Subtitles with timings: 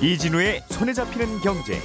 [0.00, 1.80] 이진우의 손에 잡히는 경제.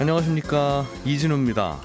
[0.00, 1.78] 안녕하십니까 이진우입니다.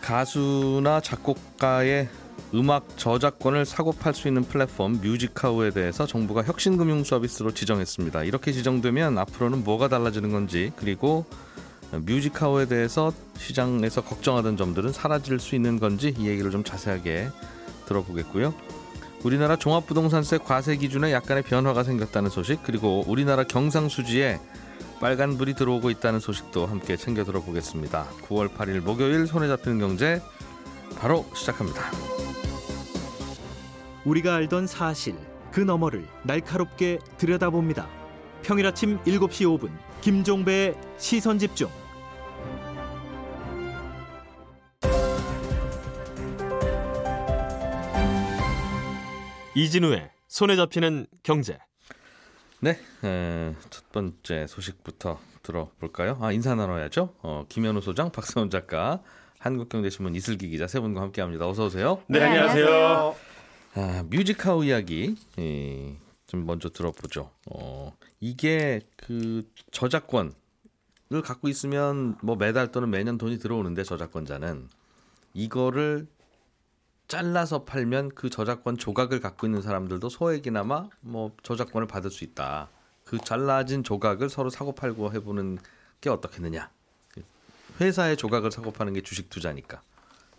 [0.00, 2.08] 가수나 작곡가의
[2.54, 8.24] 음악 저작권을 사고 팔 수 있는 플랫폼 뮤직하우에 대해서 정부가 혁신금융 서비스로 지정했습니다.
[8.24, 11.26] 이렇게 지정되면 앞으로는 뭐가 달라지는 건지 그리고
[12.00, 17.28] 뮤직하우에 대해서 시장에서 걱정하던 점들은 사라질 수 있는 건지 이 얘기를 좀 자세하게
[17.86, 18.54] 들어보겠고요.
[19.24, 24.40] 우리나라 종합부동산세 과세 기준에 약간의 변화가 생겼다는 소식 그리고 우리나라 경상수지에
[25.00, 28.06] 빨간불이 들어오고 있다는 소식도 함께 챙겨 들어보겠습니다.
[28.28, 30.22] 9월 8일 목요일 손에 잡히는 경제
[30.98, 31.82] 바로 시작합니다.
[34.04, 35.16] 우리가 알던 사실
[35.52, 37.88] 그 너머를 날카롭게 들여다봅니다.
[38.42, 39.70] 평일 아침 7시 5분
[40.00, 41.68] 김종배의 시선 집중.
[49.54, 51.58] 이진우의 손에 잡히는 경제.
[52.60, 56.16] 네, 에, 첫 번째 소식부터 들어볼까요?
[56.20, 57.14] 아 인사 나눠야죠.
[57.22, 59.02] 어, 김현우 소장, 박세훈 작가,
[59.40, 61.46] 한국경제신문 이슬기 기자 세 분과 함께합니다.
[61.46, 62.02] 어서 오세요.
[62.06, 63.16] 네, 안녕하세요.
[63.74, 67.30] 아, 뮤직하우 이야기 예, 좀 먼저 들어보죠.
[67.50, 70.32] 어, 이게 그 저작권을
[71.24, 74.68] 갖고 있으면 뭐 매달 또는 매년 돈이 들어오는데 저작권자는
[75.34, 76.06] 이거를
[77.16, 82.70] 잘라서 팔면 그 저작권 조각을 갖고 있는 사람들도 소액이나마 뭐 저작권을 받을 수 있다.
[83.04, 85.58] 그 잘라진 조각을 서로 사고 팔고 해보는
[86.00, 86.70] 게 어떻겠느냐.
[87.82, 89.82] 회사의 조각을 사고 파는 게 주식 투자니까.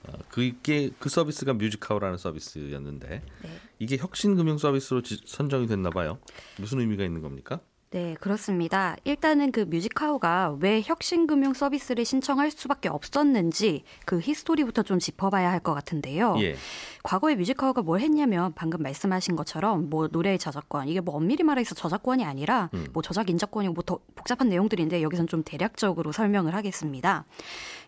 [0.07, 3.07] 어, 그게 그 서비스가 뮤직카우라는 서비스였는데
[3.43, 3.59] 네.
[3.77, 6.17] 이게 혁신 금융 서비스로 지- 선정이 됐나 봐요.
[6.57, 7.59] 무슨 의미가 있는 겁니까?
[7.93, 8.95] 네, 그렇습니다.
[9.03, 15.75] 일단은 그 뮤직카우가 왜 혁신금융 서비스를 신청할 수밖에 없었는지 그 history부터 좀 짚어봐야 할 것
[15.75, 16.35] 같은데요.
[16.39, 16.55] 예.
[17.03, 22.25] 과거에 뮤직카우가 뭘 했냐면 방금 말씀하신 것처럼 뭐 노래의 저작권 이게 뭐 엄밀히 말해서 저작권이
[22.25, 22.87] 아니라 음.
[22.93, 27.25] 뭐 저작 인접권이고 뭐 더 복잡한 내용들인데 여기선 좀 대략적으로 설명을 하겠습니다.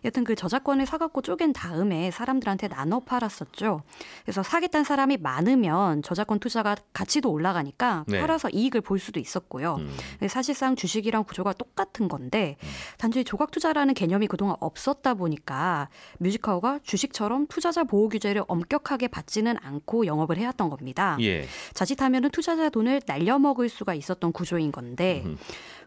[0.04, 3.82] 여튼 그 저작권을 사갖고 쪼갠 다음에 사람들한테 나눠 팔았었죠.
[4.22, 8.20] 그래서 사겠다는 사람이 많으면 저작권 투자가 가치도 올라가니까 네.
[8.20, 9.76] 팔아서 이익을 볼 수도 있었고요.
[9.80, 9.95] 음.
[10.12, 12.56] 근데 사실상 주식이랑 구조가 똑같은 건데
[12.98, 20.06] 단지 조각 투자라는 개념이 그동안 없었다 보니까 뮤직하우가 주식처럼 투자자 보호 규제를 엄격하게 받지는 않고
[20.06, 21.16] 영업을 해왔던 겁니다.
[21.20, 21.46] 예.
[21.74, 25.24] 자칫하면은 투자자 돈을 날려먹을 수가 있었던 구조인 건데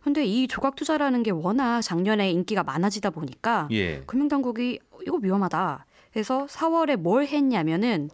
[0.04, 4.04] 근데 이 조각 투자라는 게 워낙 작년에 인기가 많아지다 보니까 예.
[4.06, 5.86] 금융당국이 이거 위험하다.
[6.16, 8.10] 해서 4월에 뭘 했냐면은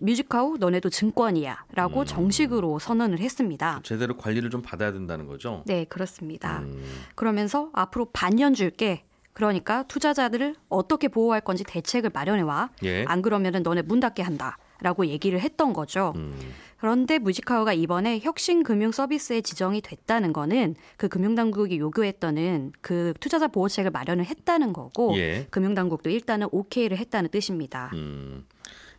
[0.00, 2.04] 뮤직하우 너네도 증권이야라고 음.
[2.06, 3.80] 정식으로 선언을 했습니다.
[3.82, 5.62] 제대로 관리를 좀 받아야 된다는 거죠.
[5.66, 6.60] 네, 그렇습니다.
[6.60, 6.82] 음.
[7.14, 9.04] 그러면서 앞으로 반년 줄게.
[9.34, 12.70] 그러니까 투자자들을 어떻게 보호할 건지 대책을 마련해 와.
[12.84, 13.04] 예.
[13.08, 14.58] 안 그러면은 너네 문 닫게 한다.
[14.80, 16.12] 라고 얘기를 했던 거죠.
[16.16, 16.36] 음.
[16.78, 23.90] 그런데 뮤직하우가 이번에 혁신 금융 서비스에 지정이 됐다는 거는 그 금융당국이 요구했던 그 투자자 보호책을
[23.90, 25.46] 마련을 했다는 거고 예.
[25.50, 27.90] 금융당국도 일단은 오케이를 했다는 뜻입니다.
[27.94, 28.44] 음.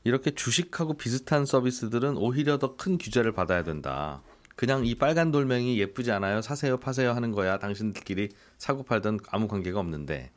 [0.05, 4.21] 이렇게 주식하고 비슷한 서비스들은 오히려 더 큰 규제를 받아야 된다.
[4.55, 6.41] 그냥 이 빨간 돌멩이 예쁘지 않아요?
[6.41, 7.57] 사세요, 파세요 하는 거야.
[7.57, 10.31] 당신들끼리 사고 팔던 아무 관계가 없는데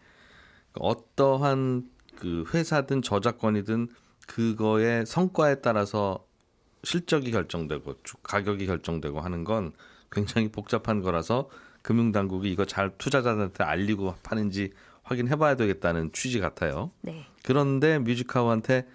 [0.75, 3.89] 어떠한 그 회사든 저작권이든
[4.27, 6.25] 그거의 성과에 따라서
[6.83, 9.73] 실적이 결정되고 주- 가격이 결정되고 하는 건
[10.11, 11.51] 굉장히 복잡한 거라서
[11.83, 16.91] 금융당국이 이거 잘 투자자들한테 알리고 파는지 확인해 봐야 되겠다는 취지 같아요.
[17.03, 17.25] 네.
[17.45, 18.87] 그런데 뮤직하우한테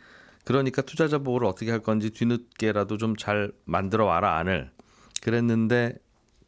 [0.43, 4.71] 그러니까 투자자 보호를 어떻게 할 건지 뒤늦게라도 좀 잘 만들어 와라 안을
[5.21, 5.95] 그랬는데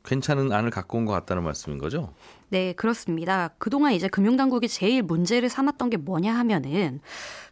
[0.03, 2.13] 괜찮은 안을 갖고 온 것 같다는 말씀인 거죠?
[2.49, 3.49] 네, 그렇습니다.
[3.57, 6.99] 그동안 이제 금융당국이 제일 문제를 삼았던 게 뭐냐 하면은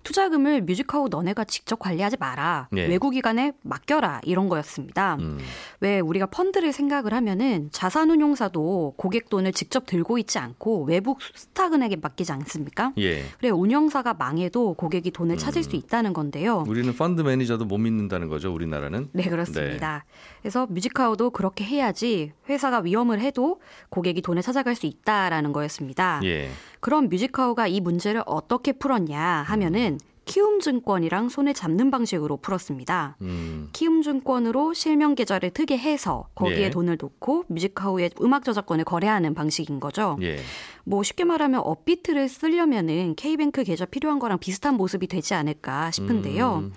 [0.03, 2.67] 투자금을 뮤직하우 너네가 직접 관리하지 마라.
[2.75, 2.87] 예.
[2.87, 4.21] 외국기관에 맡겨라.
[4.23, 5.15] 이런 거였습니다.
[5.19, 5.39] 음.
[5.79, 12.31] 왜 우리가 펀드를 생각을 하면은 자산운용사도 고객 돈을 직접 들고 있지 않고 외국 스타은행에 맡기지
[12.33, 12.91] 않습니까?
[12.97, 13.23] 예.
[13.39, 16.65] 그래 운영사가 망해도 고객이 돈을 찾을 수 있다는 건데요.
[16.67, 19.09] 우리는 펀드 매니저도 못 믿는다는 거죠, 우리나라는.
[19.13, 20.05] 네, 그렇습니다.
[20.41, 26.21] 그래서 뮤직하우도 그렇게 해야지 회사가 위험을 해도 고객이 돈을 찾아갈 수 있다라는 거였습니다.
[26.23, 26.49] 예.
[26.79, 33.17] 그럼 뮤직카우가 이 문제를 어떻게 풀었냐 하면은 키움증권이랑 손을 잡는 방식으로 풀었습니다.
[33.21, 33.69] 음.
[33.73, 36.69] 키움증권으로 실명 계좌를 트게 해서 거기에 예.
[36.69, 40.17] 돈을 넣고 뮤직카우의 음악 저작권을 거래하는 방식인 거죠.
[40.21, 40.37] 예.
[40.85, 46.63] 뭐 쉽게 말하면 업비트를 쓰려면은 K뱅크 계좌 필요한 거랑 비슷한 모습이 되지 않을까 싶은데요.
[46.65, 46.73] 음.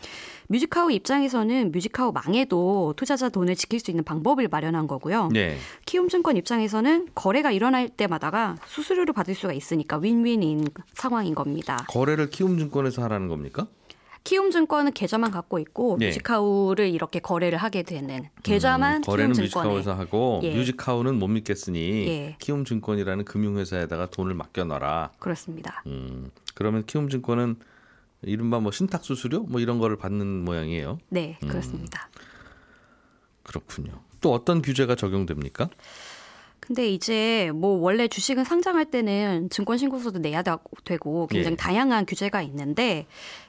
[0.48, 5.28] 뮤직카우 입장에서는 뮤직카우 망해도 투자자 돈을 지킬 수 있는 방법을 마련한 거고요.
[5.32, 5.56] 네.
[5.86, 11.84] 키움증권 입장에서는 거래가 일어날 때마다가 수수료를 받을 수가 있으니까 윈윈인 상황인 겁니다.
[11.88, 13.66] 거래를 키움증권에서 하라는 겁니까?
[14.24, 16.06] 키움증권은 계좌만 갖고 있고 예.
[16.06, 20.52] 뮤직하우를 이렇게 거래를 하게 되는 계좌만 음, 거래는 키움증권에 뮤직하우에서 하고 예.
[20.52, 22.36] 뮤직하우는 못 믿겠으니 예.
[22.40, 25.12] 키움증권이라는 금융회사에다가 돈을 맡겨놔라.
[25.20, 25.84] 그렇습니다.
[25.86, 27.56] 음, 그러면 키움증권은
[28.26, 30.98] 이른바 뭐 신탁 수수료 뭐 이런 거를 받는 모양이에요.
[31.08, 31.48] 네, 음.
[31.48, 32.10] 그렇습니다.
[33.42, 34.02] 그렇군요.
[34.20, 35.70] 또 어떤 규제가 적용됩니까?
[36.58, 41.56] 근데 이제 뭐 원래 주식은 상장할 때는 증권 신고서도 내야 되고 굉장히 예.
[41.56, 43.06] 다양한 규제가 있는데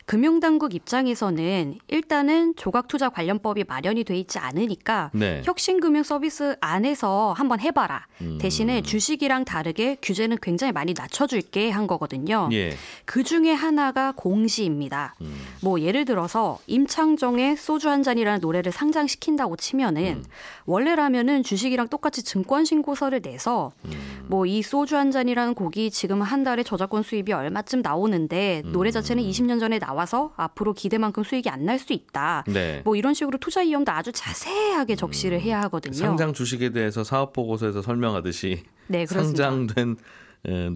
[0.07, 5.42] 금융당국 입장에서는 일단은 조각투자 관련법이 마련이 돼 있지 않으니까 네.
[5.44, 8.07] 혁신금융 서비스 안에서 한번 해봐라.
[8.21, 8.38] 음.
[8.39, 12.48] 대신에 주식이랑 다르게 규제는 굉장히 많이 낮춰줄게 한 거거든요.
[12.54, 12.71] 예.
[13.04, 15.15] 그 중에 하나가 공시입니다.
[15.19, 15.36] 음.
[15.62, 20.24] 뭐 예를 들어서 임창정의 소주 한 잔이라는 노래를 상장시킨다고 치면은 음.
[20.68, 23.92] 원래라면은 주식이랑 똑같이 증권 신고서를 내서 음.
[24.29, 28.71] 뭐 이 소주 한 잔이라는 곡이 지금 한 달에 저작권 수입이 얼마쯤 나오는데 음.
[28.71, 32.44] 노래 자체는 20년 전에 나와서 앞으로 기대만큼 수익이 안 날 수 있다.
[32.47, 32.81] 네.
[32.85, 35.94] 뭐 이런 식으로 투자 이용도 아주 자세하게 적시를 해야 하거든요.
[35.94, 39.44] 상장 주식에 대해서 사업 보고서에서 설명하듯이 네, 그렇습니다.
[39.50, 39.95] 상장된 에,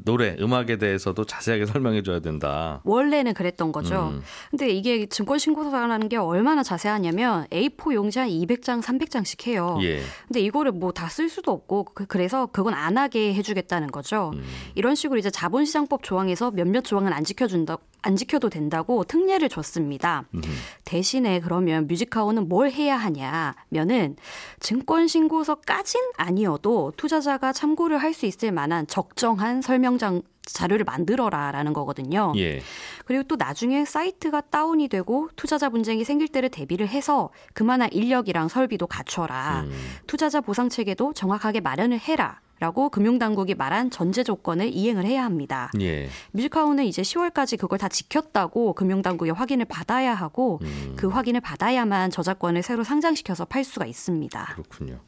[0.04, 2.82] 노래, 음악에 대해서도 자세하게 설명해 줘야 된다.
[2.84, 4.10] 원래는 그랬던 거죠.
[4.14, 4.22] 음.
[4.50, 9.78] 근데 이게 증권 신고서라는 게 얼마나 자세하냐면 A4 용지 한 200장, 300장씩 해요.
[9.82, 10.02] 예.
[10.28, 14.32] 근데 이거를 뭐 다 쓸 수도 없고 그- 그래서 그건 안 하게 해주겠다는 거죠.
[14.34, 14.44] 음.
[14.76, 20.26] 이런 식으로 이제 자본시장법 조항에서 몇몇 조항은 안 지켜준다, 안 지켜도 된다고 특례를 줬습니다.
[20.34, 20.42] 음.
[20.86, 24.16] 대신에 그러면 뮤직하우는 뭘 해야 하냐면은
[24.60, 32.34] 증권 신고서까진 아니어도 투자자가 참고를 할 수 있을 만한 적정한 설명장 자료를 만들어라라는 거거든요.
[32.38, 32.62] 예.
[33.06, 38.88] 그리고 또 나중에 사이트가 다운이 되고 투자자 분쟁이 생길 때를 대비를 해서 그만한 인력이랑 설비도
[38.88, 39.62] 갖춰라.
[39.66, 39.72] 음.
[40.08, 42.40] 투자자 보상 체계도 정확하게 마련을 해라.
[42.60, 45.72] 라고 금융당국이 말한 전제 조건을 이행을 해야 합니다.
[45.82, 46.08] 예.
[46.32, 50.94] 뮤직하우는 이제 10월까지 그걸 다 지켰다고 금융당국의 확인을 받아야 하고 음.
[50.96, 54.46] 그 확인을 받아야만 저작권을 새로 상장시켜서 팔 수가 있습니다.
[54.54, 55.00] 그렇군요.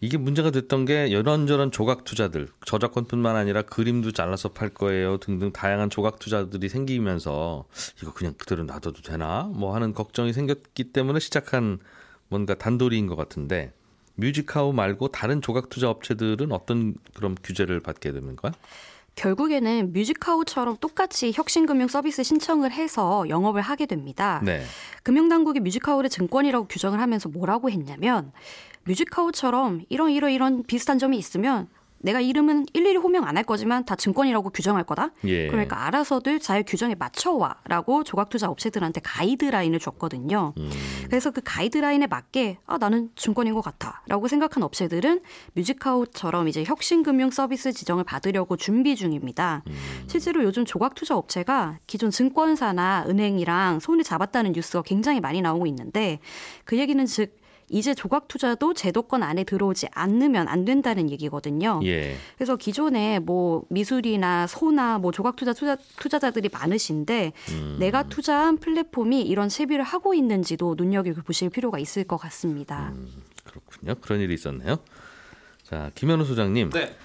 [0.00, 5.90] 이게 문제가 됐던 게 이런저런 조각 투자들, 저작권뿐만 아니라 그림도 잘라서 팔 거예요 등등 다양한
[5.90, 7.64] 조각 투자들이 생기면서
[8.00, 9.50] 이거 그냥 그대로 놔둬도 되나?
[9.52, 11.80] 뭐 하는 걱정이 생겼기 때문에 시작한
[12.28, 13.72] 뭔가 단도리인 것 같은데
[14.14, 18.52] 뮤직카우 말고 다른 조각 투자 업체들은 어떤 그런 규제를 받게 됩니까?
[19.18, 24.40] 결국에는 뮤직카우처럼 똑같이 혁신금융 서비스 신청을 해서 영업을 하게 됩니다.
[24.44, 24.62] 네.
[25.02, 28.32] 금융당국이 뮤직카우를 증권이라고 규정을 하면서 뭐라고 했냐면
[28.84, 31.68] 뮤직카우처럼 이런 이런 이런 비슷한 점이 있으면
[32.00, 35.10] 내가 이름은 일일이 호명 안 할 거지만 다 증권이라고 규정할 거다.
[35.24, 35.46] 예.
[35.46, 40.54] 그러니까 알아서들 자유 규정에 맞춰와라고 조각투자 업체들한테 가이드라인을 줬거든요.
[40.56, 40.70] 음.
[41.06, 45.20] 그래서 그 가이드라인에 맞게 아 나는 증권인 것 같아라고 생각한 업체들은
[45.52, 49.62] 뮤직하우처럼 이제 혁신금융 서비스 지정을 받으려고 준비 중입니다.
[49.68, 49.74] 음.
[50.08, 56.18] 실제로 요즘 조각투자 업체가 기존 증권사나 은행이랑 손을 잡았다는 뉴스가 굉장히 많이 나오고 있는데
[56.64, 57.37] 그 얘기는 즉
[57.70, 61.80] 이제 조각 투자도 제도권 안에 들어오지 않으면 안 된다는 얘기거든요.
[61.84, 62.16] 예.
[62.36, 67.76] 그래서 기존에 뭐 미술이나 소나 뭐 조각 투자 투자 투자자들이 많으신데 음.
[67.78, 72.92] 내가 투자한 플랫폼이 이런 채비를 하고 있는지도 눈여겨 보실 필요가 있을 것 같습니다.
[72.94, 73.08] 음.
[73.44, 73.94] 그렇군요.
[74.00, 74.78] 그런 일이 있었네요.
[75.62, 76.70] 자, 김현우 소장님.
[76.70, 76.96] 네.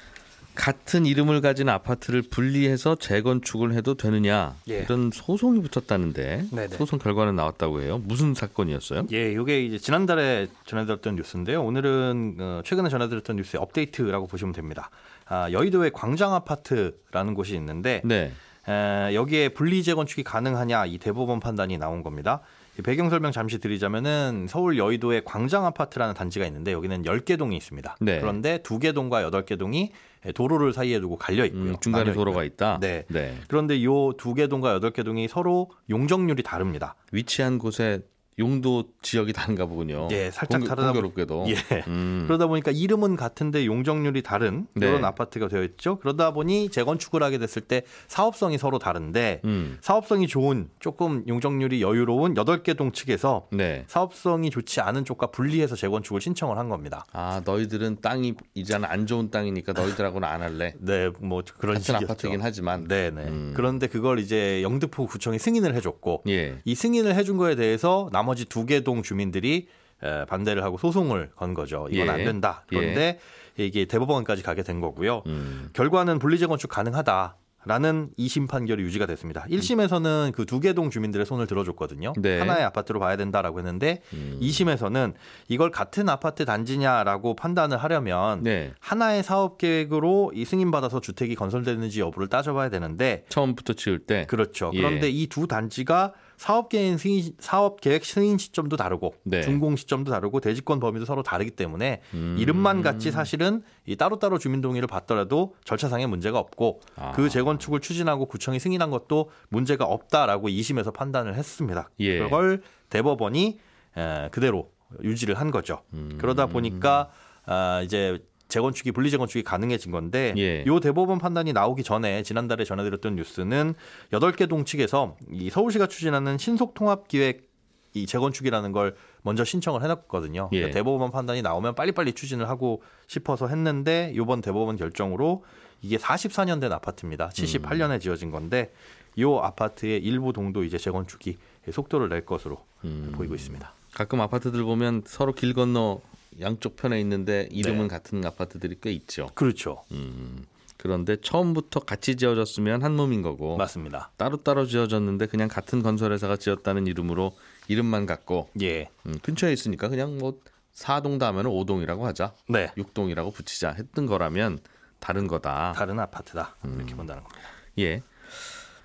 [0.55, 4.79] 같은 이름을 가진 아파트를 분리해서 재건축을 해도 되느냐 예.
[4.79, 6.75] 이런 소송이 붙었다는데 네네.
[6.75, 8.01] 소송 결과는 나왔다고 해요.
[8.03, 9.07] 무슨 사건이었어요?
[9.11, 11.63] 예, 이게 이제 지난달에 전해드렸던 뉴스인데요.
[11.63, 14.89] 오늘은 어, 최근에 전해드렸던 뉴스의 업데이트라고 보시면 됩니다.
[15.25, 18.31] 아, 여의도의 광장 아파트라는 곳이 있는데 네.
[18.67, 22.41] 에, 여기에 분리 재건축이 가능하냐 이 대법원 판단이 나온 겁니다.
[22.79, 27.97] 이 배경 설명 잠시 드리자면은 서울 여의도에 광장 아파트라는 단지가 있는데 여기는 10개 동이 있습니다.
[28.01, 28.19] 네.
[28.19, 29.91] 그런데 2개 동과 8개 동이
[30.33, 31.61] 도로를 사이에 두고 갈려 있고요.
[31.71, 32.43] 음, 중간에 도로가.
[32.43, 32.79] 있다.
[32.81, 33.03] 네.
[33.09, 33.37] 네.
[33.47, 36.95] 그런데 요 두 개 동과 여덟 개 동이 서로 용적률이 다릅니다.
[37.11, 37.99] 위치한 곳에
[38.39, 40.07] 용도 지역이 다른가 보군요.
[40.11, 41.45] 예, 살짝 공교- 다르다 보- 공교롭게도.
[41.49, 41.83] 예.
[41.87, 42.23] 음.
[42.27, 44.87] 그러다 보니까 이름은 같은데 용적률이 다른 네.
[44.87, 45.99] 그런 아파트가 되어 있죠.
[45.99, 49.77] 그러다 보니 재건축을 하게 됐을 때 사업성이 서로 다른데 음.
[49.81, 53.83] 사업성이 좋은 조금 용적률이 여유로운 여덟 개 동 측에서 네.
[53.87, 57.05] 사업성이 좋지 않은 쪽과 분리해서 재건축을 신청을 한 겁니다.
[57.13, 60.73] 아 너희들은 땅이 이제는 안 좋은 땅이니까 너희들하고는 안 할래.
[60.81, 62.05] 네, 뭐 그런 같은 식이었죠.
[62.05, 62.87] 아파트이긴 하지만.
[62.87, 63.23] 네, 네.
[63.25, 63.53] 음.
[63.55, 66.59] 그런데 그걸 이제 영등포 구청이 승인을 해줬고 예.
[66.65, 69.67] 이 승인을 해준 거에 대해서 나머지 두 개 동 주민들이
[70.01, 71.87] 에, 반대를 하고 소송을 건 거죠.
[71.91, 72.09] 이건 예.
[72.09, 72.63] 안 된다.
[72.67, 73.19] 그런데
[73.57, 75.23] 이게 대법원까지 가게 된 거고요.
[75.27, 75.69] 음.
[75.73, 77.35] 결과는 분리 재건축 가능하다.
[77.65, 79.45] 라는 2심 판결이 유지가 됐습니다.
[79.49, 82.11] 1심에서는 그 두 개 동 주민들의 손을 들어줬거든요.
[82.17, 82.39] 네.
[82.39, 84.37] 하나의 아파트로 봐야 된다라고 했는데 음.
[84.41, 85.13] 2심에서는
[85.47, 88.73] 이걸 같은 아파트 단지냐라고 판단을 하려면 네.
[88.81, 94.71] 하나의 사업 계획으로 이 승인받아서 주택이 건설되는지 여부를 따져봐야 되는데 처음부터 지을 때 그렇죠.
[94.73, 94.81] 예.
[94.81, 96.11] 그런데 이두 단지가
[96.43, 99.43] 사업 계획 승인 사업 계획 승인 시점도 다르고 네.
[99.43, 102.35] 준공 시점도 다르고 대지권 범위도 서로 다르기 때문에 음.
[102.37, 107.13] 이름만 같이 사실은 이 따로따로 주민 동의를 받더라도 절차상의 문제가 없고 아.
[107.13, 111.89] 그 재건축을 추진하고 구청이 승인한 것도 문제가 없다라고 2심에서 판단을 했습니다.
[112.01, 112.19] 예.
[112.19, 113.59] 그걸 대법원이
[113.95, 114.69] 에, 그대로
[115.01, 115.83] 유지를 한 거죠.
[115.93, 116.17] 음.
[116.17, 117.09] 그러다 보니까
[117.45, 120.63] 아, 이제 재건축이 분리 재건축이 가능해진 건데 예.
[120.65, 123.73] 요 대법원 판단이 나오기 전에 지난달에 전해드렸던 뉴스는
[124.11, 127.51] 여덟 개 동측에서 이 서울시가 추진하는 신속 통합 기획
[127.93, 130.49] 이 재건축이라는 걸 먼저 신청을 해놨거든요.
[130.51, 130.57] 예.
[130.57, 135.43] 그러니까 대법원 판단이 나오면 빨리빨리 추진을 하고 싶어서 했는데 이번 대법원 결정으로
[135.81, 137.29] 이게 44년 된 아파트입니다.
[137.29, 138.71] 78년에 지어진 건데
[139.15, 141.37] 이 아파트의 일부 동도 이제 재건축이
[141.71, 143.13] 속도를 낼 것으로 음.
[143.15, 143.73] 보이고 있습니다.
[143.93, 146.01] 가끔 아파트들 보면 서로 길 건너
[146.41, 147.87] 양쪽 편에 있는데 이름은 네.
[147.87, 149.27] 같은 아파트들이 꽤 있죠.
[149.35, 149.83] 그렇죠.
[149.91, 150.45] 음.
[150.77, 154.11] 그런데 처음부터 같이 지어졌으면 한 몸인 거고 맞습니다.
[154.17, 157.31] 따로따로 지어졌는데 그냥 같은 건설회사가 지었다는 이름으로
[157.69, 158.89] 이름만 갖고 예.
[159.05, 160.39] 음, 근처에 있으니까 그냥 뭐
[160.75, 162.33] 4동 다음에는 5동이라고 하자.
[162.49, 162.71] 네.
[162.77, 164.59] 6동이라고 붙이자 했던 거라면
[164.99, 165.73] 다른 거다.
[165.75, 166.55] 다른 아파트다.
[166.65, 166.75] 음.
[166.79, 167.49] 이렇게 본다는 겁니다.
[167.79, 168.01] 예.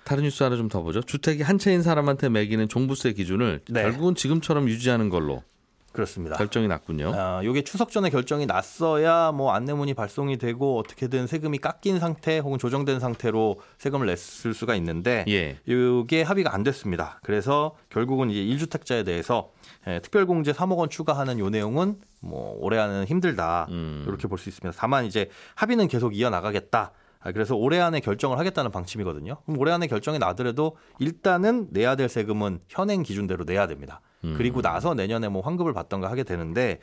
[0.05, 1.01] 다른 뉴스 하나 좀 더 보죠.
[1.01, 3.81] 주택이 한 채인 사람한테 매기는 종부세 기준을 네.
[3.83, 5.43] 결국은 지금처럼 유지하는 걸로
[5.91, 6.35] 그렇습니다.
[6.37, 7.11] 결정이 났군요.
[7.15, 12.57] 아, 요게 추석 전에 결정이 났어야 뭐 안내문이 발송이 되고 어떻게든 세금이 깎인 상태 혹은
[12.59, 15.57] 조정된 상태로 세금을 냈을 수가 있는데 예.
[15.65, 17.19] 이게 합의가 안 됐습니다.
[17.23, 19.51] 그래서 결국은 이제 1주택자에 대해서
[19.87, 24.03] 예, 특별공제 3억 원 추가하는 요 내용은 뭐 올해 안은 힘들다 음.
[24.07, 24.77] 이렇게 볼 수 있습니다.
[24.79, 26.91] 다만 이제 합의는 계속 이어 나가겠다.
[27.21, 29.37] 아, 그래서 올해 안에 결정을 하겠다는 방침이거든요.
[29.45, 33.99] 그럼 올해 안에 결정이 나더라도 일단은 내야 될 세금은 현행 기준대로 내야 됩니다.
[34.23, 34.35] 음.
[34.37, 36.79] 그리고 나서 내년에 뭐 환급을 받던가 하게 되는데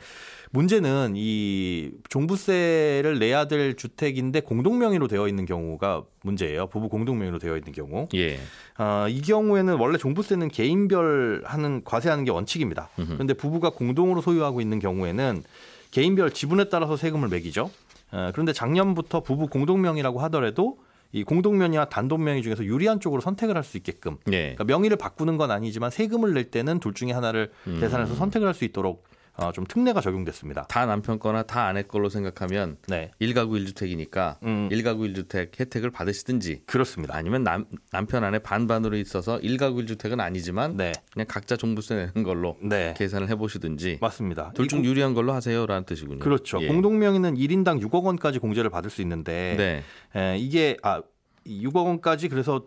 [0.51, 6.67] 문제는 이 종부세를 내야 될 주택인데 공동 명의로 되어 있는 경우가 문제예요.
[6.67, 8.07] 부부 공동 명의로 되어 있는 경우.
[8.15, 8.39] 예.
[8.75, 12.89] 아, 이 경우에는 원래 종부세는 개인별 하는 과세하는 게 원칙입니다.
[12.99, 13.13] 음흠.
[13.13, 15.43] 그런데 부부가 공동으로 소유하고 있는 경우에는
[15.91, 17.69] 개인별 지분에 따라서 세금을 매기죠.
[18.11, 20.77] 어, 그런데 작년부터 부부 공동명의라고 하더라도
[21.11, 24.53] 이 공동명의와 단독명의 중에서 유리한 쪽으로 선택을 할 수 있게끔 예.
[24.55, 27.79] 그러니까 명의를 바꾸는 건 아니지만 세금을 낼 때는 둘 중에 하나를 음.
[27.79, 29.05] 계산해서 선택을 할 수 있도록
[29.39, 30.63] 어, 좀 특례가 적용됐습니다.
[30.63, 34.67] 다 남편 거나 다 아내 걸로 생각하면 네, 1가구 1주택이니까 음.
[34.71, 37.15] 1가구 1주택 혜택을 받으시든지 그렇습니다.
[37.15, 42.57] 아니면 남, 남편 아내 반반으로 있어서 1가구 1주택은 아니지만 네, 그냥 각자 종부세 내는 걸로
[42.61, 44.51] 네, 계산을 해보시든지 맞습니다.
[44.55, 46.19] 둘이중 공- 유리한 걸로 하세요라는 뜻이군요.
[46.19, 46.59] 그렇죠.
[46.63, 46.67] 예.
[46.67, 50.19] 공동명의는 1인당 6억 원까지 공제를 받을 수 있는데 네.
[50.19, 51.01] 에, 이게 아
[51.45, 52.65] 6억 원까지 그래서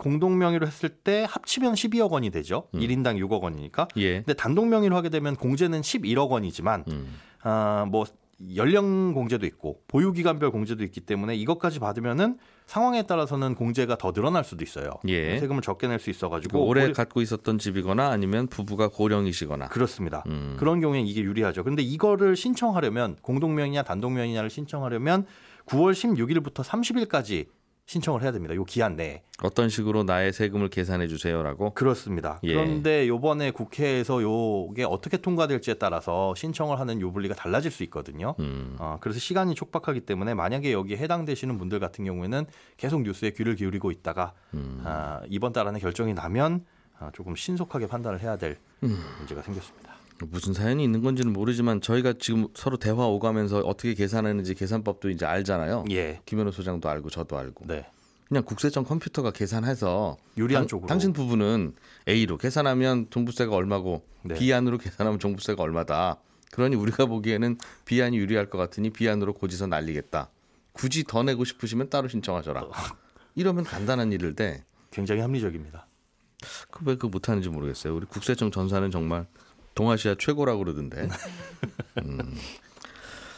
[0.00, 2.68] 공동 명의로 했을 때 합치면 12억 원이 되죠.
[2.74, 2.80] 음.
[2.80, 3.86] 1인당 6억 원이니까.
[3.98, 4.14] 예.
[4.22, 7.14] 근데 단독 명의로 하게 되면 공제는 11억 원이지만 음.
[7.42, 8.06] 아, 뭐
[8.56, 14.42] 연령 공제도 있고 보유 기간별 공제도 있기 때문에 이것까지 받으면은 상황에 따라서는 공제가 더 늘어날
[14.44, 14.92] 수도 있어요.
[15.06, 15.38] 예.
[15.38, 19.68] 세금을 적게 낼 수 있어 그 가지고 오래 갖고 있었던 집이거나 아니면 부부가 고령이시거나.
[19.68, 20.24] 그렇습니다.
[20.28, 20.56] 음.
[20.58, 21.62] 그런 경우에 이게 유리하죠.
[21.62, 25.26] 그런데 이거를 신청하려면 공동명의냐 단독명의냐를 신청하려면
[25.66, 27.46] 9월 16일부터 30일까지
[27.90, 28.54] 신청을 해야 됩니다.
[28.54, 29.20] 요 기한 내에.
[29.42, 31.74] 어떤 식으로 나의 세금을 계산해 주세요라고.
[31.74, 32.38] 그렇습니다.
[32.44, 32.54] 예.
[32.54, 38.36] 그런데 요번에 국회에서 요게 어떻게 통과될지에 따라서 신청을 하는 요 분리가 달라질 수 있거든요.
[38.38, 38.76] 음.
[38.78, 43.90] 어, 그래서 시간이 촉박하기 때문에 만약에 여기에 해당되시는 분들 같은 경우에는 계속 뉴스에 귀를 기울이고
[43.90, 44.82] 있다가 음.
[44.84, 46.64] 아, 이번 달 안에 결정이 나면
[47.00, 48.96] 아, 조금 신속하게 판단을 해야 될 음.
[49.18, 49.94] 문제가 생겼습니다.
[50.26, 55.84] 무슨 사연이 있는 건지는 모르지만 저희가 지금 서로 대화 오가면서 어떻게 계산하는지 계산법도 이제 알잖아요.
[55.90, 56.20] 예.
[56.26, 57.66] 김현우 소장도 알고 저도 알고.
[57.66, 57.86] 네.
[58.28, 60.86] 그냥 국세청 컴퓨터가 계산해서 유리한 당, 쪽으로.
[60.86, 61.74] 당신 부부는
[62.08, 64.34] A로 계산하면 종부세가 얼마고 네.
[64.36, 66.16] B안으로 계산하면 종부세가 얼마다.
[66.52, 70.30] 그러니 우리가 보기에는 B안이 유리할 것 같으니 B안으로 고지서 날리겠다.
[70.72, 72.68] 굳이 더 내고 싶으시면 따로 신청하셔라.
[73.34, 74.64] 이러면 간단한 일을 돼.
[74.90, 75.86] 굉장히 합리적입니다.
[76.70, 77.94] 그 왜 그 못하는지 모르겠어요.
[77.94, 79.26] 우리 국세청 전사는 정말
[79.80, 81.08] 동아시아 최고라고 그러던데.
[82.04, 82.18] 음.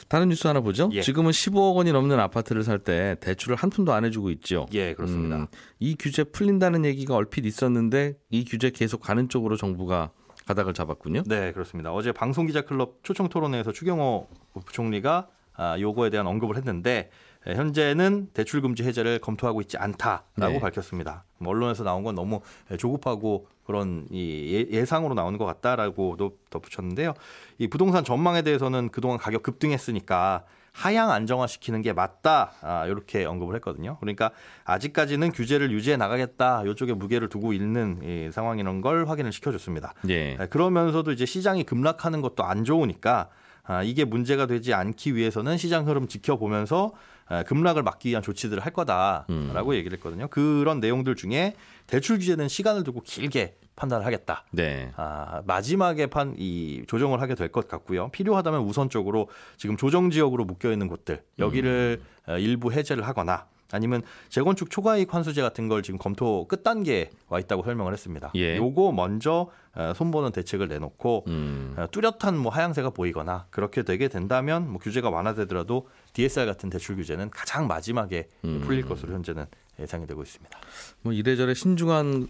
[0.08, 0.90] 다른 뉴스 하나 보죠.
[0.92, 1.00] 예.
[1.00, 4.66] 지금은 15억 원이 넘는 아파트를 살 때 대출을 한 푼도 안 해주고 있죠.
[4.74, 5.36] 예, 그렇습니다.
[5.36, 5.46] 음,
[5.78, 10.10] 이 규제 풀린다는 얘기가 얼핏 있었는데 이 규제 계속 가는 쪽으로 정부가
[10.46, 11.22] 가닥을 잡았군요.
[11.26, 11.92] 네, 그렇습니다.
[11.92, 14.26] 어제 방송기자클럽 초청 토론회에서 추경호
[14.66, 17.10] 부총리가 아, 요거에 대한 언급을 했는데 예,
[17.46, 20.60] 현재는 대출 금지 해제를 검토하고 있지 않다라고 네.
[20.60, 21.24] 밝혔습니다.
[21.38, 22.40] 뭐 언론에서 나온 건 너무
[22.78, 27.14] 조급하고 그런 이 예- 예상으로 나오는 것 같다라고도 덧붙였는데요.
[27.58, 33.98] 이 부동산 전망에 대해서는 그동안 가격 급등했으니까 하향 안정화시키는 게 맞다 아, 이렇게 언급을 했거든요.
[34.00, 34.30] 그러니까
[34.64, 39.92] 아직까지는 규제를 유지해 나가겠다 이쪽에 무게를 두고 있는 이 상황이라는 걸 확인을 시켜줬습니다.
[40.08, 40.36] 예.
[40.38, 43.28] 아, 그러면서도 이제 시장이 급락하는 것도 안 좋으니까
[43.64, 47.11] 아, 이게 문제가 되지 않기 위해서는 시장 흐름 지켜보면서 아,
[47.46, 50.28] 급락을 막기 위한 조치들을 할 거다라고 얘기를 했거든요.
[50.28, 51.54] 그런 내용들 중에
[51.86, 54.44] 대출 규제는 시간을 두고 길게 판단을 하겠다.
[54.50, 54.92] 네.
[54.96, 58.08] 아, 마지막에 판 이 조정을 하게 될 것 같고요.
[58.10, 64.70] 필요하다면 우선적으로 지금 조정 지역으로 묶여 있는 곳들 여기를 어, 일부 해제를 하거나 아니면 재건축
[64.70, 68.30] 초과이익 환수제 같은 걸 지금 검토 끝 단계에 와 있다고 설명을 했습니다.
[68.36, 68.56] 예.
[68.56, 71.74] 요거 먼저 어, 손보는 대책을 내놓고 음.
[71.76, 77.30] 어, 뚜렷한 뭐 하향세가 보이거나 그렇게 되게 된다면 뭐 규제가 완화되더라도 DSR 같은 대출 규제는
[77.30, 79.46] 가장 마지막에 풀릴 것으로 현재는
[79.80, 80.58] 예상이 되고 있습니다.
[81.00, 82.28] 뭐 이래저래 신중한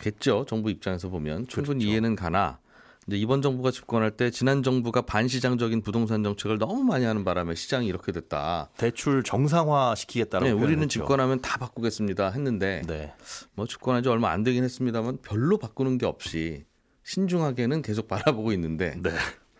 [0.00, 0.44] 겠죠.
[0.46, 1.90] 정부 입장에서 보면 충분히 그렇죠.
[1.90, 2.58] 이해는 가나
[3.06, 7.86] 이제 이번 정부가 집권할 때 지난 정부가 반시장적인 부동산 정책을 너무 많이 하는 바람에 시장이
[7.86, 8.70] 이렇게 됐다.
[8.76, 10.88] 대출 정상화 시키겠다라고 네, 우리는.
[10.88, 13.12] 집권하면 다 바꾸겠습니다 했는데 네.
[13.54, 16.64] 뭐 집권한 지 얼마 안 되긴 했습니다만 별로 바꾸는 게 없이
[17.04, 19.10] 신중하게는 계속 바라보고 있는데 네.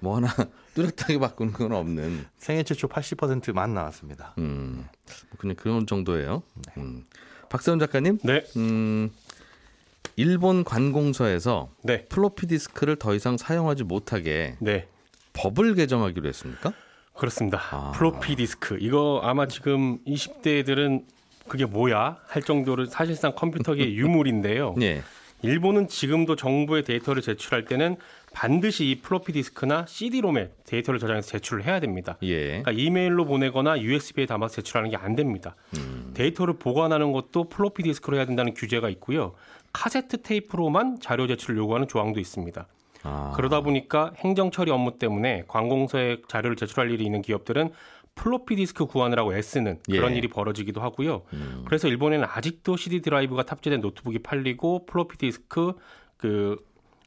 [0.00, 0.28] 뭐 하나
[0.74, 4.34] 뚜렷하게 바꾸는 건 없는 생애 최초 80%만 나왔습니다.
[4.38, 4.86] 음,
[5.38, 6.42] 그냥 그런 정도예요.
[6.76, 7.04] 음.
[7.48, 9.10] 박세훈 작가님, 네, 음,
[10.16, 14.86] 일본 관공서에서 네, 플로피 디스크를 더 이상 사용하지 못하게 네.
[15.32, 16.72] 법을 개정하기로 했습니까?
[17.14, 17.60] 그렇습니다.
[17.70, 17.92] 아.
[17.94, 21.04] 플로피 디스크 이거 아마 지금 20대들은
[21.48, 24.74] 그게 뭐야 할 정도로 사실상 컴퓨터계의 유물인데요.
[24.82, 25.02] 예.
[25.42, 27.96] 일본은 지금도 정부의 데이터를 제출할 때는
[28.32, 32.16] 반드시 이 플로피 디스크나 CD-ROM에 데이터를 저장해서 제출을 해야 됩니다.
[32.22, 32.46] 예.
[32.62, 35.54] 그러니까 이메일로 보내거나 USB에 담아서 제출하는 게 안 됩니다.
[36.14, 39.34] 데이터를 보관하는 것도 플로피 디스크로 해야 된다는 규제가 있고요.
[39.74, 42.66] 카세트 테이프로만 자료 제출을 요구하는 조항도 있습니다.
[43.02, 47.70] 아, 그러다 보니까 행정 처리 업무 때문에 관공서에 자료를 제출할 일이 있는 기업들은
[48.14, 50.16] 플로피 디스크 구하느라고 애쓰는 그런 예.
[50.18, 51.22] 일이 벌어지기도 하고요.
[51.66, 55.74] 그래서 일본에는 아직도 CD 드라이브가 탑재된 노트북이 팔리고 플로피 디스크
[56.16, 56.56] 그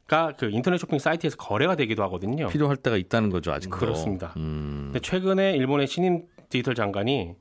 [0.08, 2.48] 가 그 인터넷 쇼핑 사이트에서 거래가 되기도 하거든요.
[2.48, 3.76] 필요할 때가 있다는 거죠 아직도.
[3.76, 4.32] 그렇습니다.
[4.38, 7.34] 음, 근데 최근에 일본의 신임 디지털 장관이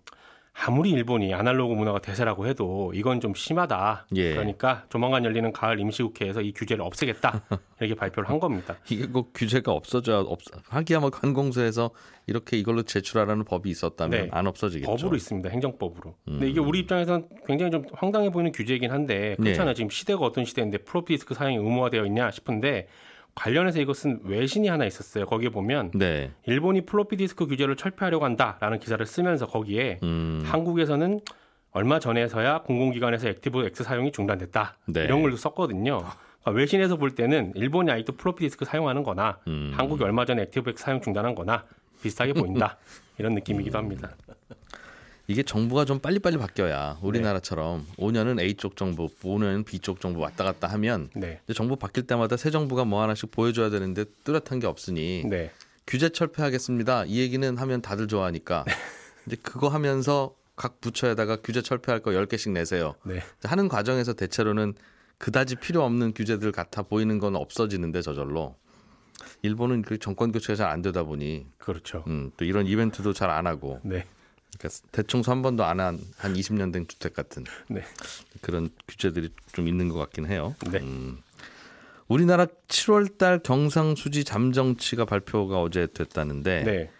[0.65, 4.07] 아무리 일본이 아날로그 문화가 대세라고 해도 이건 좀 심하다.
[4.15, 4.33] 예.
[4.33, 7.43] 그러니까 조만간 열리는 가을 임시국회에서 이 규제를 없애겠다.
[7.79, 8.75] 이렇게 발표를 한 겁니다.
[8.89, 10.39] 이게 꼭 규제가 없어져 없
[10.69, 11.91] 하기야 뭐 관공서에서
[12.25, 14.27] 이렇게 이걸로 제출하라는 법이 있었다면 네.
[14.31, 14.89] 안 없어지겠죠.
[14.89, 15.47] 법으로 있습니다.
[15.49, 16.15] 행정법으로.
[16.25, 16.49] 근데 음.
[16.49, 19.43] 이게 우리 입장에서는 굉장히 좀 황당해 보이는 규제이긴 한데 네.
[19.43, 19.75] 그렇잖아요.
[19.75, 22.87] 지금 시대가 어떤 시대인데 플로피 디스크 사용이 의무화되어 있냐 싶은데
[23.37, 25.27] 관련해서 읽은 외신이 하나 있었어요.
[25.27, 26.31] 거기에 보면 네.
[26.47, 31.21] 일본이 플로피 디스크 규제를 철폐하려고 한다라는 기사를 쓰면서 거기에 음, 한국에서는
[31.71, 34.77] 얼마 전에서야 공공기관에서 Active X 사용이 중단됐다.
[34.87, 35.03] 네.
[35.03, 35.99] 이런 글도 썼거든요.
[35.99, 39.71] 그러니까 외신에서 볼 때는 일본이 아직도 플로피 디스크 사용하는 거나 음.
[39.75, 41.63] 한국이 얼마 전에 Active X 사용 중단한 거나
[42.01, 42.77] 비슷하게 보인다.
[43.19, 44.09] 이런 느낌이기도 합니다.
[45.29, 47.07] 이게 정부가 좀 빨리빨리 바뀌어야 네.
[47.07, 51.41] 우리나라처럼 5년은 A 쪽 정부, 5년은 B 쪽 정부 왔다 갔다 하면 네.
[51.53, 55.51] 정부 바뀔 때마다 새 정부가 뭐 하나씩 보여줘야 되는데 뚜렷한 게 없으니 네.
[55.85, 57.05] 규제 철폐하겠습니다.
[57.05, 58.63] 이 얘기는 하면 다들 좋아하니까
[59.27, 62.95] 이제 그거 하면서 각 부처에다가 규제 철폐할 거 10개씩 내세요.
[63.03, 63.21] 네.
[63.43, 64.75] 하는 과정에서 대체로는
[65.17, 68.55] 그다지 필요 없는 규제들 같아 보이는 건 없어지는데 저절로
[69.41, 72.03] 일본은 그 정권 교체가 잘 안 되다 보니 그렇죠.
[72.07, 74.05] 음, 또 이런 이벤트도 잘 안 하고 네.
[74.57, 77.83] 그러니까 대청소 한 번도 안 한 한 20년 된 주택 같은 네.
[78.41, 80.55] 그런 규제들이 좀 있는 것 같긴 해요.
[80.71, 80.79] 네.
[80.79, 81.21] 음.
[82.07, 86.91] 우리나라 7월달 경상수지 잠정치가 발표가 어제 됐다는데 네.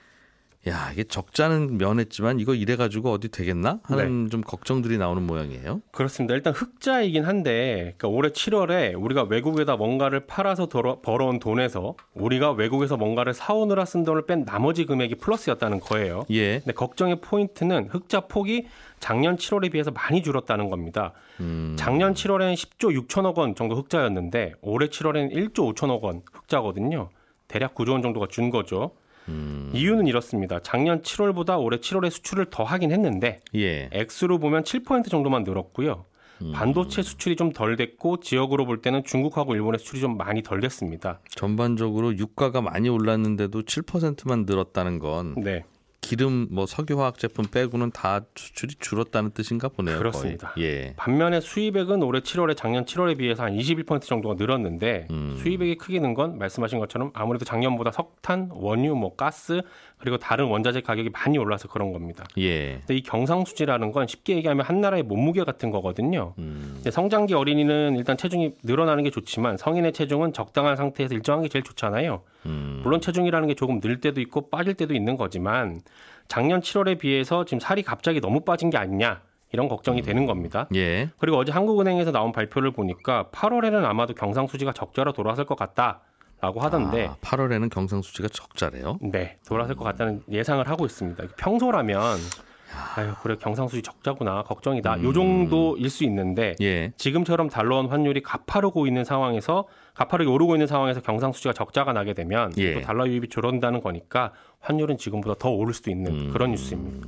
[0.68, 4.30] 야 이게 적자는 면했지만 이거 이래 가지고 어디 되겠나 하는 네.
[4.30, 5.82] 좀 걱정들이 나오는 모양이에요.
[5.92, 6.34] 그렇습니다.
[6.36, 12.98] 일단 흑자이긴 한데 그러니까 올해 7월에 우리가 외국에다 뭔가를 팔아서 벌어, 벌어온 돈에서 우리가 외국에서
[12.98, 16.26] 뭔가를 사오느라 쓴 돈을 뺀 나머지 금액이 플러스였다는 거예요.
[16.32, 16.60] 예.
[16.60, 18.68] 근데 걱정의 포인트는 흑자 폭이
[19.00, 21.14] 작년 7월에 비해서 많이 줄었다는 겁니다.
[21.40, 21.76] 음.
[21.78, 27.10] 작년 7월에는 10조 6천억 원 정도 흑자였는데 올해 7월에는 1조 5천억 원 흑자거든요.
[27.48, 28.92] 대략 9조 원 정도가 준 거죠.
[29.30, 29.72] 음.
[29.74, 30.60] 이유는 이렇습니다.
[30.62, 33.90] 작년 7월보다 올해 7월에 수출을 더 하긴 했는데 예.
[33.92, 36.06] 액수로 보면 7% 정도만 늘었고요.
[36.44, 36.52] 음.
[36.54, 41.20] 반도체 수출이 좀 덜 됐고 지역으로 볼 때는 중국하고 일본의 수출이 좀 많이 덜 됐습니다.
[41.30, 45.64] 전반적으로 유가가 많이 올랐는데도 7%만 늘었다는 건 네.
[46.08, 49.98] 기름 뭐 석유화학 제품 빼고는 다 수출이 줄었다는 뜻인가 보네요.
[49.98, 50.52] 그렇습니다.
[50.52, 50.66] 거의.
[50.66, 50.94] 예.
[50.96, 55.38] 반면에 수입액은 올해 7월에 작년 7월에 비해서 한 21% 정도가 늘었는데 음.
[55.42, 59.62] 수입액이 크게 는 건 말씀하신 것처럼 아무래도 작년보다 석탄, 원유, 뭐 가스
[59.98, 62.24] 그리고 다른 원자재 가격이 많이 올라서 그런 겁니다.
[62.38, 62.78] 예.
[62.78, 66.34] 근데 이 경상수지라는 건 쉽게 얘기하면 한 나라의 몸무게 같은 거거든요.
[66.38, 66.67] 음.
[66.78, 71.64] 근데 성장기 어린이는 일단 체중이 늘어나는 게 좋지만 성인의 체중은 적당한 상태에서 일정한 게 제일
[71.64, 72.22] 좋잖아요.
[72.46, 72.82] 음.
[72.84, 75.82] 물론 체중이라는 게 조금 늘 때도 있고 빠질 때도 있는 거지만
[76.28, 80.68] 작년 7월에 비해서 지금 살이 갑자기 너무 빠진 게 아니냐 이런 걱정이 되는 겁니다.
[80.76, 81.10] 예.
[81.18, 86.02] 그리고 어제 한국은행에서 나온 발표를 보니까 8월에는 아마도 경상수지가 적자로 돌아설 것 같다
[86.40, 89.00] 라고 하던데 아, 8월에는 경상수지가 적자래요.
[89.02, 91.24] 네 돌아설 것 같다는 예상을 하고 있습니다.
[91.38, 92.18] 평소라면
[92.96, 96.92] 아유 그래 경상수지 적자구나 걱정이다 요 정도일 수 있는데 예.
[96.98, 102.76] 지금처럼 달러원 환율이 가파르고 있는 상황에서 가파르게 오르고 있는 상황에서 경상수지가 적자가 나게 되면 예.
[102.76, 106.30] 또 달러 유입이 줄어든다는 거니까 환율은 지금보다 더 오를 수도 있는 음.
[106.34, 107.08] 그런 뉴스입니다.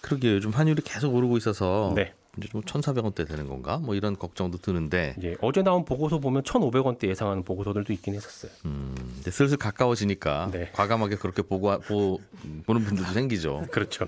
[0.00, 2.12] 그러게 요즘 환율이 계속 오르고 있어서 네.
[2.38, 3.78] 이제 좀 1,400원대 되는 건가?
[3.78, 8.50] 뭐 이런 걱정도 드는데 이제 어제 나온 보고서 보면 1,500원대 예상하는 보고서들도 있긴 했었어요.
[8.64, 10.70] 음, 이제 슬슬 가까워지니까 네.
[10.72, 12.20] 과감하게 그렇게 보고 보,
[12.66, 13.66] 보는 분들도 생기죠.
[13.72, 14.06] 그렇죠.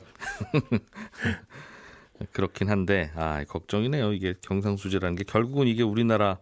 [2.32, 4.12] 그렇긴 한데 아 걱정이네요.
[4.12, 6.38] 이게 경상수지라는 게 결국은 이게 우리나라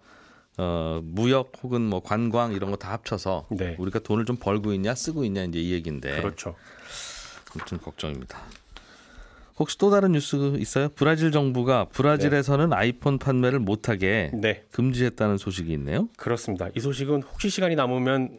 [0.57, 3.75] 어, 무역 혹은 뭐 관광 이런 거 다 합쳐서 네.
[3.79, 6.55] 우리가 돈을 좀 벌고 있냐 쓰고 있냐 이제 이 얘기인데 그렇죠.
[7.55, 8.38] 아무튼 걱정입니다.
[9.59, 10.88] 혹시 또 다른 뉴스 있어요?
[10.95, 16.09] 브라질 정부가 브라질에서는 아이폰 판매를 못하게 네, 금지했다는 소식이 있네요.
[16.17, 16.69] 그렇습니다.
[16.75, 18.38] 이 소식은 혹시 시간이 남으면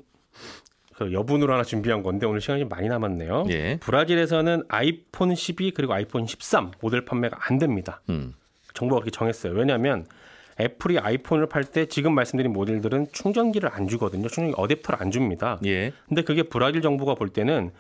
[0.96, 3.46] 그 여분으로 하나 준비한 건데 오늘 시간이 좀 많이 남았네요.
[3.50, 3.78] 예.
[3.82, 8.02] 브라질에서는 아이폰 12 그리고 아이폰 13 모델 판매가 안 됩니다.
[8.10, 8.34] 음.
[8.74, 9.54] 정부가 그렇게 정했어요.
[9.54, 10.06] 왜냐하면
[10.60, 14.28] 애플이 아이폰을 팔 때 지금 말씀드린 모델들은 충전기를 안 주거든요.
[14.30, 15.60] 충전기 어댑터를 안 줍니다.
[15.66, 15.92] 예.
[16.08, 17.72] 근데 그게 브라질 정부가 볼 때는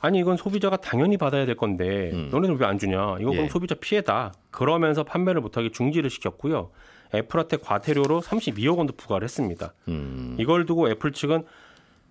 [0.00, 2.28] 아니 이건 소비자가 당연히 받아야 될 건데 음.
[2.30, 3.16] 너네는 왜 안 주냐?
[3.20, 3.48] 이거 그럼 예.
[3.48, 4.32] 소비자 피해다.
[4.50, 6.70] 그러면서 판매를 못하게 중지를 시켰고요.
[7.14, 9.72] 애플한테 과태료로 32억 원도 부과를 했습니다.
[9.88, 10.36] 음.
[10.38, 11.44] 이걸 두고 애플 측은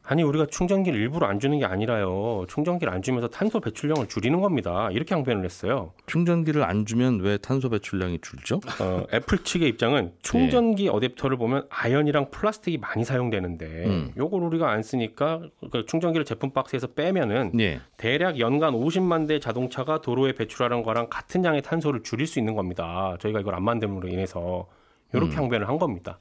[0.09, 2.45] 아니 우리가 충전기를 일부러 안 주는 게 아니라요.
[2.47, 4.87] 충전기를 안 주면서 탄소 배출량을 줄이는 겁니다.
[4.91, 5.91] 이렇게 항변을 했어요.
[6.05, 8.61] 충전기를 안 주면 왜 탄소 배출량이 줄죠?
[8.79, 14.13] 어, 애플 측의 입장은 충전기 어댑터를 보면 아연이랑 플라스틱이 많이 사용되는데 음.
[14.15, 15.41] 요걸 우리가 안 쓰니까
[15.71, 17.81] 그 충전기를 제품 박스에서 빼면은 예.
[17.97, 23.17] 대략 연간 50만 대 자동차가 도로에 배출하는 거랑 같은 양의 탄소를 줄일 수 있는 겁니다.
[23.19, 24.67] 저희가 이걸 안 만듦으로 인해서
[25.13, 25.37] 이렇게 음.
[25.39, 26.17] 항변을 한 겁니다.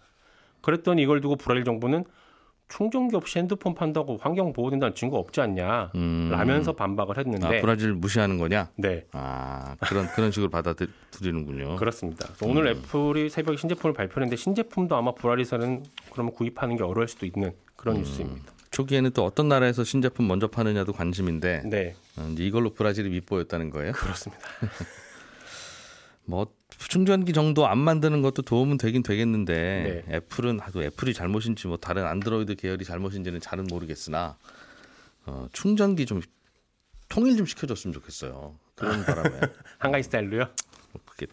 [0.60, 2.04] 그랬더니 이걸 두고 브라질 정부는
[2.68, 6.28] 충전기 없이 핸드폰 판다고 환경 보호된다는 증거 없지 않냐 음.
[6.32, 8.70] 라면서 반박을 했는데 아, 브라질 무시하는 거냐?
[8.76, 11.76] 네 아 그런 그런 식으로 받아들이는군요.
[11.76, 12.28] 그렇습니다.
[12.42, 12.78] 오늘 음.
[12.78, 17.52] 애플이 새벽에 신제품을 발표했는데 신제품도 아마 브라질에서는 그러면 구입하는 게 어려울 수도 있는 음.
[17.76, 18.52] 그런 뉴스입니다.
[18.72, 23.92] 초기에는 또 어떤 나라에서 신제품 먼저 파느냐도 관심인데 네 어, 이제 이걸로 브라질이 밑보였다는 거예요.
[23.92, 24.42] 그렇습니다.
[26.26, 30.16] 뭐 충전기 정도 안 만드는 것도 도움은 되긴 되겠는데 네.
[30.16, 34.36] 애플은 하도 애플이 잘못인지 뭐 다른 안드로이드 계열이 잘못인지는 잘은 모르겠으나
[35.26, 36.20] 어, 충전기 좀
[37.08, 38.58] 통일 좀 시켜줬으면 좋겠어요.
[38.74, 39.40] 그런 바람에
[39.78, 40.48] 한가위 스타일로요.
[40.92, 41.26] 뭐 그게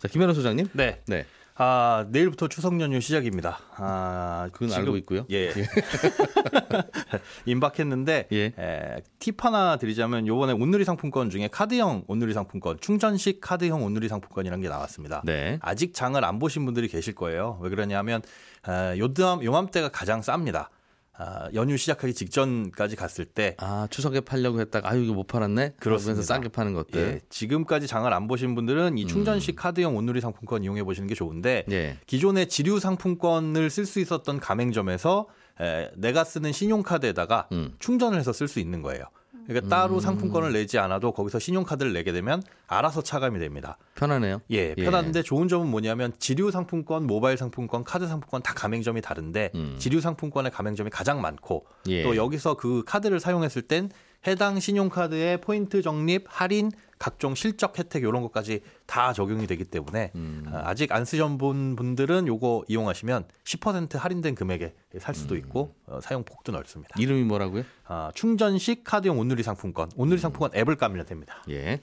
[0.00, 1.02] 자 김현우 소장님, 네.
[1.06, 1.26] 네,
[1.56, 3.60] 아, 내일부터 추석 연휴 시작입니다.
[3.76, 5.24] 아, 그건 지금- 알고 있고요.
[5.30, 5.52] 예.
[7.46, 8.52] 임박했는데 예.
[8.58, 14.62] 에, 팁 하나 드리자면 요번에 온누리 상품권 중에 카드형 온누리 상품권, 충전식 카드형 온누리 상품권이라는
[14.62, 15.22] 게 나왔습니다.
[15.24, 17.58] 네, 아직 장을 안 보신 분들이 계실 거예요.
[17.62, 18.20] 왜 그러냐면
[18.68, 20.66] 에, 요맘 요맘때가 가장 쌉니다.
[21.16, 25.74] 아, 연휴 시작하기 직전까지 갔을 때 아 추석에 팔려고 했다가 아유 이거 못 팔았네.
[25.78, 26.14] 그렇습니다.
[26.14, 27.00] 그러면서 싸게 파는 것들.
[27.00, 31.64] 예, 지금까지 장을 안 보신 분들은 이 충전식 카드형 온누리 상품권 이용해 보시는 게 좋은데
[31.70, 31.98] 예.
[32.06, 35.28] 기존의 지류 상품권을 쓸 수 있었던 가맹점에서
[35.60, 37.74] 에, 내가 쓰는 신용카드에다가 음.
[37.78, 39.04] 충전을 해서 쓸 수 있는 거예요.
[39.46, 43.78] 그러니까 따로 상품권을 내지 않아도 거기서 신용카드를 내게 되면 알아서 차감이 됩니다.
[43.94, 44.40] 편하네요.
[44.50, 49.76] 예, 편한데 좋은 점은 뭐냐면 지류 상품권, 모바일 상품권, 카드 상품권 다 가맹점이 다른데 음.
[49.78, 52.02] 지류 상품권의 가맹점이 가장 많고 예.
[52.02, 53.90] 또 여기서 그 카드를 사용했을 땐
[54.26, 56.70] 해당 신용카드의 포인트 적립, 할인,
[57.04, 60.46] 각종 실적 혜택 이런 것까지 다 적용이 되기 때문에 음.
[60.50, 65.14] 아, 아직 안 쓰셔본 분들은 요거 이용하시면 10% 할인된 금액에 살 음.
[65.14, 66.94] 수도 있고 어, 사용 폭도 넓습니다.
[66.98, 67.64] 이름이 뭐라고요?
[67.86, 71.42] 아, 충전식 카드용 온누리 상품권, 온누리 상품권 앱을 까면 됩니다.
[71.50, 71.78] 예.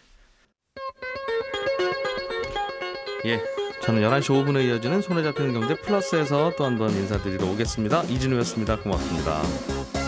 [3.26, 3.40] 예.
[3.84, 8.04] 저는 11시 5분에 이어지는 손에 잡히는 경제 플러스에서 또 한 번 인사드리러 오겠습니다.
[8.06, 8.80] 이진우였습니다.
[8.80, 10.01] 고맙습니다.